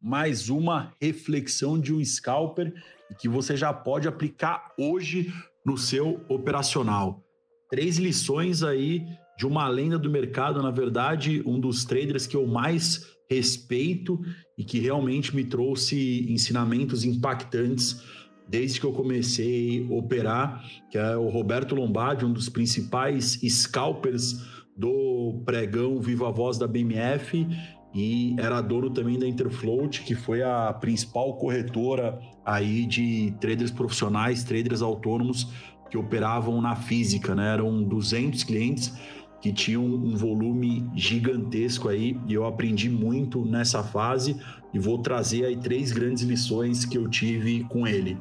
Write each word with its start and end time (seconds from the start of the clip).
mais 0.00 0.48
uma 0.48 0.94
reflexão 1.00 1.78
de 1.78 1.92
um 1.92 2.02
scalper 2.02 2.72
que 3.18 3.28
você 3.28 3.56
já 3.56 3.72
pode 3.72 4.08
aplicar 4.08 4.72
hoje 4.78 5.32
no 5.64 5.76
seu 5.76 6.24
operacional. 6.28 7.22
Três 7.68 7.98
lições 7.98 8.62
aí 8.62 9.04
de 9.36 9.46
uma 9.46 9.68
lenda 9.68 9.98
do 9.98 10.10
mercado, 10.10 10.62
na 10.62 10.70
verdade, 10.70 11.42
um 11.46 11.60
dos 11.60 11.84
traders 11.84 12.26
que 12.26 12.36
eu 12.36 12.46
mais 12.46 13.06
respeito 13.30 14.20
e 14.56 14.64
que 14.64 14.78
realmente 14.78 15.34
me 15.36 15.44
trouxe 15.44 16.26
ensinamentos 16.30 17.04
impactantes 17.04 18.02
desde 18.48 18.80
que 18.80 18.86
eu 18.86 18.92
comecei 18.92 19.86
a 19.88 19.94
operar, 19.94 20.64
que 20.90 20.98
é 20.98 21.16
o 21.16 21.28
Roberto 21.28 21.74
Lombardi, 21.74 22.24
um 22.24 22.32
dos 22.32 22.48
principais 22.48 23.38
scalpers 23.48 24.44
do 24.76 25.42
pregão 25.44 26.00
Viva 26.00 26.32
Voz 26.32 26.58
da 26.58 26.66
BMF 26.66 27.46
e 27.94 28.36
era 28.38 28.60
dono 28.60 28.90
também 28.90 29.18
da 29.18 29.26
Interfloat, 29.26 30.02
que 30.02 30.14
foi 30.14 30.42
a 30.42 30.72
principal 30.72 31.34
corretora 31.34 32.20
aí 32.44 32.86
de 32.86 33.34
traders 33.40 33.70
profissionais, 33.70 34.44
traders 34.44 34.80
autônomos 34.80 35.48
que 35.90 35.98
operavam 35.98 36.60
na 36.60 36.76
física, 36.76 37.34
né? 37.34 37.52
Eram 37.52 37.82
200 37.82 38.44
clientes 38.44 38.94
que 39.40 39.52
tinham 39.52 39.84
um 39.84 40.14
volume 40.14 40.88
gigantesco 40.94 41.88
aí 41.88 42.16
e 42.28 42.34
eu 42.34 42.46
aprendi 42.46 42.88
muito 42.88 43.44
nessa 43.44 43.82
fase 43.82 44.36
e 44.72 44.78
vou 44.78 44.98
trazer 44.98 45.46
aí 45.46 45.56
três 45.56 45.90
grandes 45.90 46.22
lições 46.22 46.84
que 46.84 46.96
eu 46.96 47.08
tive 47.08 47.64
com 47.64 47.86
ele, 47.86 48.18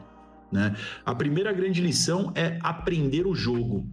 né? 0.52 0.76
A 1.06 1.14
primeira 1.14 1.54
grande 1.54 1.82
lição 1.82 2.32
é 2.34 2.58
aprender 2.64 3.28
o 3.28 3.36
jogo. 3.36 3.86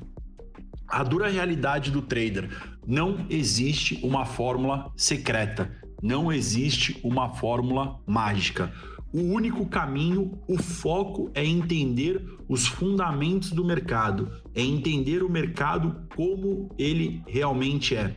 A 0.89 1.03
dura 1.03 1.29
realidade 1.29 1.91
do 1.91 2.01
trader: 2.03 2.49
não 2.87 3.27
existe 3.29 3.99
uma 4.03 4.25
fórmula 4.25 4.93
secreta, 4.97 5.71
não 6.03 6.33
existe 6.33 7.01
uma 7.03 7.31
fórmula 7.31 8.01
mágica. 8.07 8.73
O 9.13 9.21
único 9.21 9.67
caminho, 9.67 10.39
o 10.47 10.59
foco 10.59 11.30
é 11.35 11.45
entender 11.45 12.25
os 12.49 12.66
fundamentos 12.66 13.51
do 13.51 13.65
mercado, 13.65 14.30
é 14.55 14.60
entender 14.60 15.23
o 15.23 15.30
mercado 15.30 16.07
como 16.15 16.69
ele 16.79 17.23
realmente 17.27 17.97
é. 17.97 18.15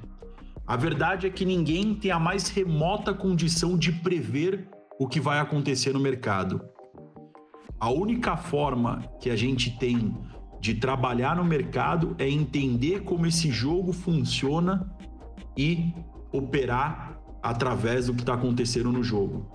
A 0.68 0.76
verdade 0.76 1.26
é 1.26 1.30
que 1.30 1.46
ninguém 1.46 1.96
tem 1.96 2.12
a 2.12 2.20
mais 2.20 2.50
remota 2.50 3.14
condição 3.14 3.78
de 3.78 3.92
prever 3.92 4.68
o 5.00 5.08
que 5.08 5.20
vai 5.20 5.40
acontecer 5.40 5.94
no 5.94 6.00
mercado. 6.00 6.62
A 7.80 7.90
única 7.90 8.36
forma 8.36 9.04
que 9.22 9.30
a 9.30 9.36
gente 9.36 9.78
tem 9.80 10.14
de 10.60 10.74
trabalhar 10.74 11.36
no 11.36 11.44
mercado 11.44 12.16
é 12.20 12.30
entender 12.30 13.02
como 13.02 13.26
esse 13.26 13.50
jogo 13.50 13.94
funciona 13.94 14.94
e 15.58 15.94
operar 16.32 17.20
através 17.42 18.08
do 18.08 18.14
que 18.14 18.22
está 18.22 18.34
acontecendo 18.34 18.92
no 18.92 19.04
jogo. 19.04 19.48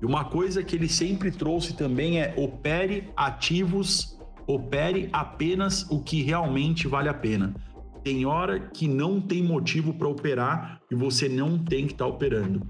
E 0.00 0.06
uma 0.06 0.24
coisa 0.24 0.62
que 0.62 0.76
ele 0.76 0.88
sempre 0.88 1.30
trouxe 1.30 1.74
também 1.74 2.20
é 2.20 2.34
opere 2.36 3.10
ativos, 3.16 4.18
opere 4.46 5.08
apenas 5.12 5.88
o 5.90 6.02
que 6.02 6.22
realmente 6.22 6.86
vale 6.86 7.08
a 7.08 7.14
pena. 7.14 7.54
Tem 8.02 8.24
hora 8.24 8.60
que 8.60 8.88
não 8.88 9.20
tem 9.20 9.42
motivo 9.42 9.92
para 9.94 10.08
operar 10.08 10.80
e 10.90 10.94
você 10.94 11.28
não 11.28 11.58
tem 11.58 11.86
que 11.86 11.92
estar 11.92 12.04
tá 12.04 12.10
operando. 12.10 12.66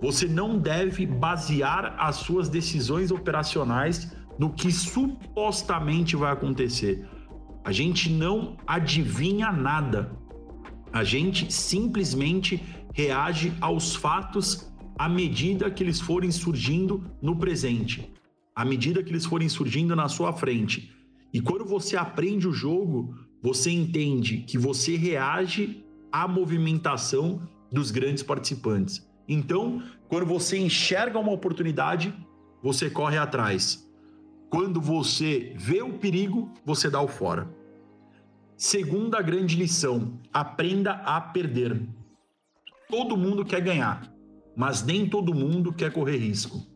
Você 0.00 0.26
não 0.26 0.58
deve 0.58 1.04
basear 1.04 1.94
as 1.98 2.16
suas 2.16 2.48
decisões 2.48 3.10
operacionais 3.10 4.16
no 4.40 4.48
que 4.48 4.72
supostamente 4.72 6.16
vai 6.16 6.32
acontecer. 6.32 7.06
A 7.62 7.70
gente 7.72 8.08
não 8.08 8.56
adivinha 8.66 9.52
nada. 9.52 10.16
A 10.90 11.04
gente 11.04 11.52
simplesmente 11.52 12.58
reage 12.94 13.52
aos 13.60 13.94
fatos 13.94 14.72
à 14.98 15.10
medida 15.10 15.70
que 15.70 15.84
eles 15.84 16.00
forem 16.00 16.30
surgindo 16.30 17.04
no 17.20 17.36
presente, 17.36 18.10
à 18.56 18.64
medida 18.64 19.02
que 19.02 19.10
eles 19.10 19.26
forem 19.26 19.46
surgindo 19.46 19.94
na 19.94 20.08
sua 20.08 20.32
frente. 20.32 20.90
E 21.34 21.42
quando 21.42 21.66
você 21.66 21.98
aprende 21.98 22.48
o 22.48 22.52
jogo, 22.52 23.14
você 23.42 23.70
entende 23.70 24.38
que 24.38 24.56
você 24.56 24.96
reage 24.96 25.84
à 26.10 26.26
movimentação 26.26 27.46
dos 27.70 27.90
grandes 27.90 28.22
participantes. 28.22 29.06
Então, 29.28 29.82
quando 30.08 30.24
você 30.24 30.56
enxerga 30.56 31.18
uma 31.18 31.30
oportunidade, 31.30 32.14
você 32.62 32.88
corre 32.88 33.18
atrás. 33.18 33.89
Quando 34.50 34.80
você 34.80 35.54
vê 35.56 35.80
o 35.80 35.92
perigo, 35.92 36.52
você 36.64 36.90
dá 36.90 37.00
o 37.00 37.06
fora. 37.06 37.48
Segunda 38.56 39.22
grande 39.22 39.54
lição: 39.54 40.18
aprenda 40.32 40.90
a 40.90 41.20
perder. 41.20 41.80
Todo 42.88 43.16
mundo 43.16 43.44
quer 43.44 43.60
ganhar, 43.60 44.12
mas 44.56 44.82
nem 44.82 45.08
todo 45.08 45.32
mundo 45.32 45.72
quer 45.72 45.92
correr 45.92 46.16
risco. 46.16 46.66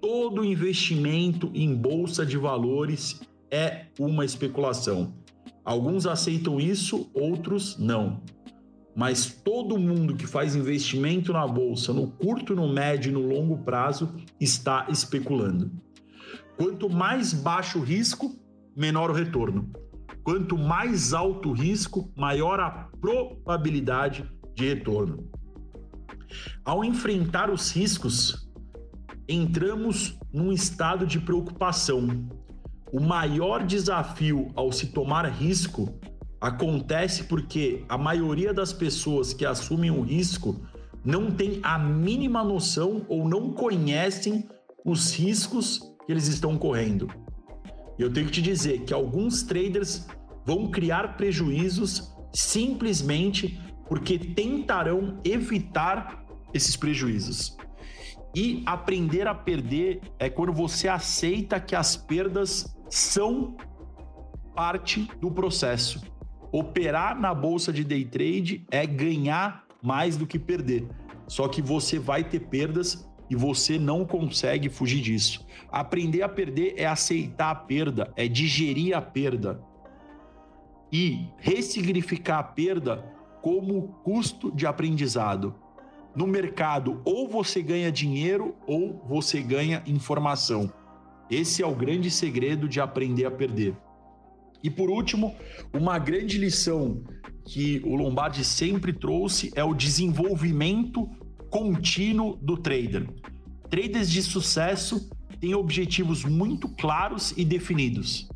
Todo 0.00 0.44
investimento 0.44 1.50
em 1.52 1.74
bolsa 1.74 2.24
de 2.24 2.38
valores 2.38 3.20
é 3.50 3.86
uma 3.98 4.24
especulação. 4.24 5.12
Alguns 5.64 6.06
aceitam 6.06 6.60
isso, 6.60 7.10
outros 7.12 7.76
não. 7.76 8.22
Mas 8.94 9.32
todo 9.32 9.76
mundo 9.76 10.14
que 10.14 10.28
faz 10.28 10.54
investimento 10.54 11.32
na 11.32 11.44
bolsa 11.44 11.92
no 11.92 12.06
curto, 12.06 12.54
no 12.54 12.72
médio 12.72 13.10
e 13.10 13.12
no 13.12 13.26
longo 13.26 13.58
prazo 13.64 14.14
está 14.38 14.86
especulando. 14.88 15.72
Quanto 16.56 16.88
mais 16.88 17.32
baixo 17.32 17.80
o 17.80 17.82
risco, 17.82 18.32
menor 18.76 19.10
o 19.10 19.14
retorno. 19.14 19.72
Quanto 20.22 20.56
mais 20.56 21.12
alto 21.12 21.50
o 21.50 21.52
risco, 21.52 22.12
maior 22.16 22.60
a 22.60 22.88
probabilidade 23.00 24.30
de 24.54 24.68
retorno. 24.68 25.28
Ao 26.64 26.84
enfrentar 26.84 27.50
os 27.50 27.72
riscos, 27.72 28.48
entramos 29.28 30.18
num 30.32 30.52
estado 30.52 31.06
de 31.06 31.18
preocupação. 31.18 32.28
O 32.92 33.00
maior 33.00 33.64
desafio 33.64 34.50
ao 34.54 34.70
se 34.70 34.92
tomar 34.92 35.26
risco 35.26 35.98
acontece 36.40 37.24
porque 37.24 37.84
a 37.88 37.98
maioria 37.98 38.54
das 38.54 38.72
pessoas 38.72 39.34
que 39.34 39.44
assumem 39.44 39.90
o 39.90 40.02
risco 40.02 40.64
não 41.04 41.30
tem 41.30 41.58
a 41.62 41.78
mínima 41.78 42.44
noção 42.44 43.04
ou 43.08 43.28
não 43.28 43.52
conhecem 43.52 44.48
os 44.84 45.14
riscos 45.14 45.93
que 46.06 46.12
eles 46.12 46.26
estão 46.28 46.56
correndo. 46.56 47.08
E 47.98 48.02
eu 48.02 48.12
tenho 48.12 48.26
que 48.26 48.32
te 48.32 48.42
dizer 48.42 48.80
que 48.80 48.92
alguns 48.92 49.42
traders 49.42 50.06
vão 50.44 50.70
criar 50.70 51.16
prejuízos 51.16 52.14
simplesmente 52.32 53.60
porque 53.88 54.18
tentarão 54.18 55.20
evitar 55.24 56.24
esses 56.52 56.76
prejuízos. 56.76 57.56
E 58.34 58.62
aprender 58.66 59.28
a 59.28 59.34
perder 59.34 60.00
é 60.18 60.28
quando 60.28 60.52
você 60.52 60.88
aceita 60.88 61.60
que 61.60 61.76
as 61.76 61.96
perdas 61.96 62.74
são 62.90 63.56
parte 64.54 65.08
do 65.20 65.30
processo. 65.30 66.02
Operar 66.50 67.18
na 67.18 67.32
bolsa 67.32 67.72
de 67.72 67.84
day 67.84 68.04
trade 68.04 68.64
é 68.70 68.86
ganhar 68.86 69.64
mais 69.82 70.16
do 70.16 70.26
que 70.26 70.38
perder. 70.38 70.88
Só 71.28 71.48
que 71.48 71.62
você 71.62 71.98
vai 71.98 72.24
ter 72.24 72.40
perdas 72.40 73.08
e 73.28 73.36
você 73.36 73.78
não 73.78 74.04
consegue 74.04 74.68
fugir 74.68 75.00
disso. 75.00 75.44
Aprender 75.70 76.22
a 76.22 76.28
perder 76.28 76.74
é 76.76 76.86
aceitar 76.86 77.50
a 77.50 77.54
perda, 77.54 78.12
é 78.16 78.28
digerir 78.28 78.96
a 78.96 79.02
perda 79.02 79.60
e 80.92 81.26
ressignificar 81.38 82.38
a 82.38 82.42
perda 82.44 83.04
como 83.42 83.88
custo 84.04 84.52
de 84.52 84.66
aprendizado. 84.66 85.54
No 86.14 86.26
mercado, 86.26 87.02
ou 87.04 87.28
você 87.28 87.60
ganha 87.60 87.90
dinheiro 87.90 88.54
ou 88.66 89.02
você 89.08 89.42
ganha 89.42 89.82
informação. 89.86 90.72
Esse 91.28 91.62
é 91.62 91.66
o 91.66 91.74
grande 91.74 92.10
segredo 92.10 92.68
de 92.68 92.80
aprender 92.80 93.24
a 93.24 93.30
perder. 93.30 93.76
E 94.62 94.70
por 94.70 94.88
último, 94.88 95.34
uma 95.74 95.98
grande 95.98 96.38
lição 96.38 97.02
que 97.44 97.82
o 97.84 97.96
Lombardi 97.96 98.44
sempre 98.44 98.92
trouxe 98.92 99.50
é 99.54 99.64
o 99.64 99.74
desenvolvimento 99.74 101.10
contínuo 101.54 102.36
do 102.42 102.56
trader. 102.56 103.08
Traders 103.70 104.10
de 104.10 104.24
sucesso 104.24 105.08
têm 105.40 105.54
objetivos 105.54 106.24
muito 106.24 106.68
claros 106.68 107.32
e 107.36 107.44
definidos. 107.44 108.28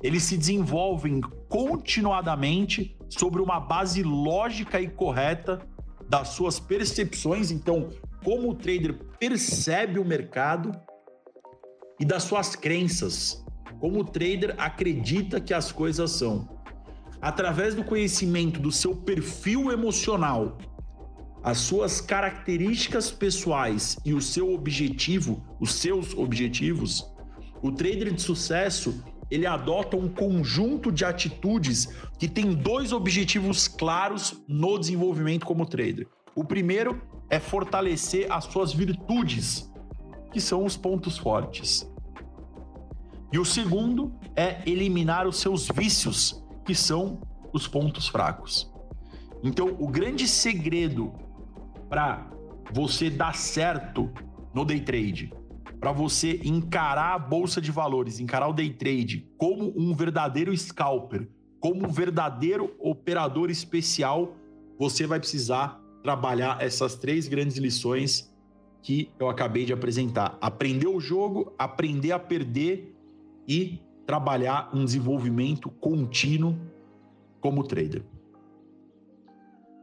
Eles 0.00 0.22
se 0.22 0.36
desenvolvem 0.36 1.20
continuadamente 1.48 2.96
sobre 3.08 3.42
uma 3.42 3.58
base 3.58 4.04
lógica 4.04 4.80
e 4.80 4.86
correta 4.86 5.60
das 6.08 6.28
suas 6.28 6.60
percepções, 6.60 7.50
então, 7.50 7.90
como 8.22 8.50
o 8.50 8.54
trader 8.54 8.94
percebe 9.18 9.98
o 9.98 10.04
mercado 10.04 10.70
e 11.98 12.04
das 12.04 12.22
suas 12.22 12.54
crenças, 12.54 13.44
como 13.80 14.02
o 14.02 14.04
trader 14.04 14.54
acredita 14.56 15.40
que 15.40 15.52
as 15.52 15.72
coisas 15.72 16.12
são. 16.12 16.48
Através 17.20 17.74
do 17.74 17.82
conhecimento 17.82 18.60
do 18.60 18.70
seu 18.70 18.94
perfil 18.94 19.72
emocional 19.72 20.56
as 21.46 21.58
suas 21.58 22.00
características 22.00 23.12
pessoais 23.12 23.96
e 24.04 24.12
o 24.12 24.20
seu 24.20 24.52
objetivo, 24.52 25.40
os 25.60 25.74
seus 25.74 26.12
objetivos, 26.12 27.08
o 27.62 27.70
trader 27.70 28.12
de 28.12 28.20
sucesso 28.20 29.00
ele 29.30 29.46
adota 29.46 29.96
um 29.96 30.08
conjunto 30.08 30.90
de 30.90 31.04
atitudes 31.04 31.86
que 32.18 32.26
tem 32.26 32.52
dois 32.52 32.92
objetivos 32.92 33.68
claros 33.68 34.42
no 34.48 34.76
desenvolvimento 34.76 35.46
como 35.46 35.64
trader. 35.64 36.08
O 36.34 36.42
primeiro 36.42 37.00
é 37.30 37.38
fortalecer 37.38 38.26
as 38.28 38.46
suas 38.46 38.72
virtudes, 38.72 39.72
que 40.32 40.40
são 40.40 40.64
os 40.64 40.76
pontos 40.76 41.16
fortes. 41.16 41.88
E 43.32 43.38
o 43.38 43.44
segundo 43.44 44.12
é 44.34 44.68
eliminar 44.68 45.28
os 45.28 45.36
seus 45.36 45.68
vícios, 45.68 46.44
que 46.64 46.74
são 46.74 47.20
os 47.52 47.68
pontos 47.68 48.08
fracos. 48.08 48.68
Então, 49.44 49.76
o 49.78 49.86
grande 49.86 50.26
segredo 50.26 51.14
para 51.88 52.30
você 52.72 53.08
dar 53.08 53.34
certo 53.34 54.10
no 54.54 54.64
day 54.64 54.80
trade, 54.80 55.32
para 55.78 55.92
você 55.92 56.40
encarar 56.44 57.14
a 57.14 57.18
bolsa 57.18 57.60
de 57.60 57.70
valores, 57.70 58.18
encarar 58.18 58.48
o 58.48 58.52
day 58.52 58.70
trade 58.70 59.28
como 59.36 59.72
um 59.76 59.94
verdadeiro 59.94 60.56
scalper, 60.56 61.28
como 61.60 61.86
um 61.86 61.90
verdadeiro 61.90 62.74
operador 62.78 63.50
especial, 63.50 64.34
você 64.78 65.06
vai 65.06 65.18
precisar 65.18 65.80
trabalhar 66.02 66.62
essas 66.62 66.94
três 66.94 67.28
grandes 67.28 67.56
lições 67.56 68.32
que 68.82 69.10
eu 69.18 69.28
acabei 69.28 69.64
de 69.64 69.72
apresentar. 69.72 70.38
Aprender 70.40 70.86
o 70.86 71.00
jogo, 71.00 71.52
aprender 71.58 72.12
a 72.12 72.18
perder 72.18 72.94
e 73.48 73.80
trabalhar 74.06 74.70
um 74.72 74.84
desenvolvimento 74.84 75.68
contínuo 75.68 76.56
como 77.40 77.64
trader. 77.64 78.04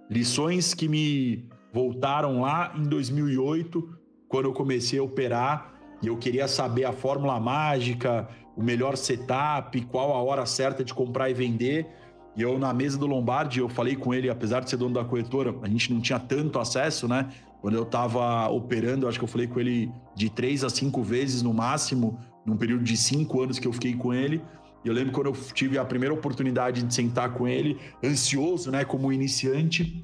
Lições 0.09 0.73
que 0.73 0.87
me 0.87 1.45
voltaram 1.73 2.41
lá 2.41 2.71
em 2.77 2.83
2008, 2.83 3.97
quando 4.29 4.45
eu 4.45 4.53
comecei 4.53 4.99
a 4.99 5.03
operar 5.03 5.73
e 6.01 6.07
eu 6.07 6.15
queria 6.17 6.47
saber 6.47 6.85
a 6.85 6.93
fórmula 6.93 7.39
mágica, 7.39 8.27
o 8.55 8.63
melhor 8.63 8.95
setup, 8.95 9.81
qual 9.85 10.13
a 10.13 10.21
hora 10.21 10.45
certa 10.45 10.83
de 10.83 10.93
comprar 10.93 11.29
e 11.29 11.33
vender. 11.33 11.87
E 12.35 12.41
eu, 12.41 12.59
na 12.59 12.73
mesa 12.73 12.97
do 12.97 13.07
Lombardi, 13.07 13.59
eu 13.59 13.69
falei 13.69 13.95
com 13.95 14.13
ele, 14.13 14.29
apesar 14.29 14.59
de 14.59 14.69
ser 14.69 14.77
dono 14.77 14.93
da 14.93 15.03
corretora, 15.03 15.55
a 15.61 15.67
gente 15.67 15.91
não 15.91 15.99
tinha 15.99 16.19
tanto 16.19 16.59
acesso, 16.59 17.07
né? 17.07 17.29
Quando 17.61 17.75
eu 17.75 17.83
estava 17.83 18.49
operando, 18.49 19.07
acho 19.07 19.17
que 19.17 19.23
eu 19.23 19.29
falei 19.29 19.47
com 19.47 19.59
ele 19.59 19.91
de 20.15 20.29
três 20.29 20.63
a 20.63 20.69
cinco 20.69 21.01
vezes 21.01 21.41
no 21.41 21.53
máximo, 21.53 22.19
num 22.45 22.57
período 22.57 22.83
de 22.83 22.97
cinco 22.97 23.41
anos 23.41 23.57
que 23.57 23.67
eu 23.67 23.73
fiquei 23.73 23.95
com 23.95 24.13
ele. 24.13 24.41
E 24.83 24.87
eu 24.87 24.93
lembro 24.93 25.13
quando 25.13 25.27
eu 25.27 25.33
tive 25.53 25.77
a 25.77 25.85
primeira 25.85 26.13
oportunidade 26.13 26.83
de 26.83 26.93
sentar 26.93 27.33
com 27.33 27.47
ele, 27.47 27.79
ansioso, 28.03 28.69
né, 28.69 28.83
como 28.83 29.13
iniciante, 29.13 30.03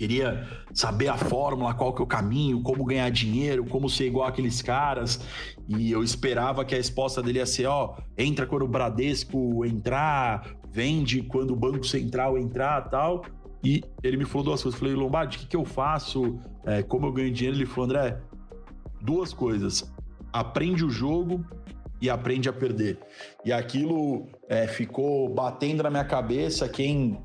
queria 0.00 0.48
saber 0.72 1.08
a 1.08 1.16
fórmula, 1.18 1.74
qual 1.74 1.92
que 1.92 2.00
é 2.00 2.04
o 2.04 2.06
caminho, 2.06 2.62
como 2.62 2.86
ganhar 2.86 3.10
dinheiro, 3.10 3.66
como 3.66 3.86
ser 3.86 4.06
igual 4.06 4.26
aqueles 4.26 4.62
caras. 4.62 5.20
E 5.68 5.92
eu 5.92 6.02
esperava 6.02 6.64
que 6.64 6.74
a 6.74 6.78
resposta 6.78 7.22
dele 7.22 7.38
ia 7.38 7.44
ser, 7.44 7.66
ó, 7.66 7.98
entra 8.16 8.46
quando 8.46 8.62
o 8.62 8.68
Bradesco 8.68 9.62
entrar, 9.62 10.56
vende 10.70 11.20
quando 11.24 11.50
o 11.50 11.56
Banco 11.56 11.84
Central 11.84 12.38
entrar, 12.38 12.88
tal. 12.88 13.26
E 13.62 13.84
ele 14.02 14.16
me 14.16 14.24
falou 14.24 14.46
duas 14.46 14.62
coisas. 14.62 14.80
Eu 14.80 14.86
falei, 14.86 14.94
Lombardi, 14.94 15.36
o 15.36 15.40
que, 15.40 15.46
que 15.48 15.56
eu 15.56 15.66
faço? 15.66 16.40
É, 16.64 16.82
como 16.82 17.06
eu 17.06 17.12
ganho 17.12 17.30
dinheiro? 17.30 17.58
Ele 17.58 17.66
falou, 17.66 17.84
André, 17.84 18.18
duas 19.02 19.34
coisas. 19.34 19.92
Aprende 20.32 20.82
o 20.82 20.88
jogo 20.88 21.44
e 22.00 22.08
aprende 22.08 22.48
a 22.48 22.54
perder. 22.54 22.98
E 23.44 23.52
aquilo 23.52 24.26
é, 24.48 24.66
ficou 24.66 25.28
batendo 25.28 25.82
na 25.82 25.90
minha 25.90 26.04
cabeça. 26.04 26.66
Quem 26.70 27.20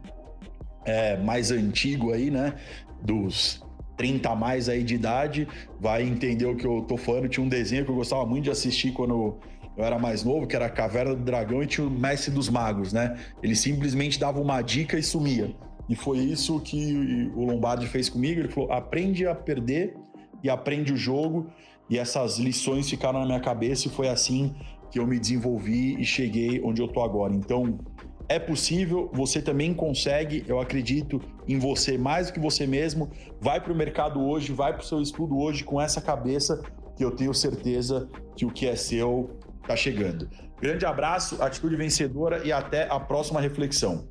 é 0.86 1.18
mais 1.18 1.52
antigo 1.52 2.14
aí, 2.14 2.30
né? 2.30 2.54
Dos 3.02 3.62
30 3.98 4.30
a 4.30 4.36
mais 4.36 4.70
aí 4.70 4.84
de 4.84 4.96
idade, 4.96 5.48
vai 5.80 6.04
entender 6.04 6.46
o 6.46 6.56
que 6.56 6.66
eu 6.66 6.82
tô 6.82 6.98
falando. 6.98 7.28
Tinha 7.30 7.46
um 7.46 7.50
desenho 7.50 7.86
que 7.86 7.92
eu 7.92 7.96
gostava 7.96 8.26
muito 8.26 8.46
de 8.46 8.52
assistir 8.52 8.92
quando 8.92 9.38
eu 9.78 9.84
era 9.84 10.00
mais 10.00 10.24
novo, 10.24 10.48
que 10.48 10.56
era 10.56 10.68
a 10.68 10.70
Caverna 10.70 11.16
do 11.16 11.24
Dragão 11.24 11.62
e 11.62 11.68
tinha 11.68 11.86
o 11.86 11.90
Mestre 11.90 12.32
dos 12.32 12.50
Magos, 12.50 12.94
né? 12.94 13.18
Ele 13.44 13.56
simplesmente 13.56 14.20
dava 14.20 14.40
uma 14.40 14.62
dica 14.62 14.98
e 14.98 15.04
sumia. 15.04 15.54
E 15.88 15.96
foi 15.96 16.20
isso 16.20 16.60
que 16.60 17.32
o 17.36 17.46
Lombardi 17.46 17.88
fez 17.88 18.10
comigo. 18.10 18.40
Ele 18.40 18.50
falou: 18.50 18.72
aprende 18.72 19.26
a 19.28 19.36
perder 19.36 19.96
e 20.44 20.50
aprende 20.50 20.94
o 20.94 20.98
jogo. 20.98 21.48
E 21.90 22.00
essas 22.00 22.40
lições 22.40 22.90
ficaram 22.90 23.20
na 23.20 23.26
minha 23.26 23.40
cabeça 23.40 23.88
e 23.88 23.92
foi 23.92 24.08
assim 24.08 24.56
que 24.90 24.98
eu 24.98 25.06
me 25.06 25.20
desenvolvi 25.20 26.00
e 26.00 26.06
cheguei 26.06 26.62
onde 26.64 26.82
eu 26.82 26.88
tô 26.88 27.04
agora. 27.04 27.34
Então, 27.34 27.78
é 28.27 28.39
possível, 28.39 29.10
você 29.13 29.42
também 29.42 29.74
consegue, 29.74 30.44
eu 30.48 30.60
acredito 30.60 31.22
em 31.48 31.60
você 31.60 31.98
mais 31.98 32.27
do 32.27 32.33
que 32.33 32.39
você 32.39 32.66
mesmo. 32.66 33.10
Vai 33.39 33.62
para 33.62 33.72
o 33.72 33.75
mercado 33.75 34.22
hoje, 34.22 34.51
vai 34.51 34.74
para 34.74 34.81
o 34.81 34.86
seu 34.86 35.01
estudo 35.01 35.38
hoje 35.38 35.63
com 35.63 35.80
essa 35.80 36.01
cabeça 36.01 36.62
que 36.95 37.04
eu 37.04 37.12
tenho 37.12 37.33
certeza 37.33 38.10
que 38.36 38.45
o 38.45 38.50
que 38.50 38.68
é 38.68 38.75
seu 38.75 39.30
está 39.62 39.75
chegando. 39.75 40.30
Grande 40.62 40.86
abraço, 40.86 41.42
atitude 41.42 41.75
vencedora 41.75 42.45
e 42.45 42.51
até 42.51 42.88
a 42.89 43.00
próxima 43.00 43.42
reflexão. 43.42 44.07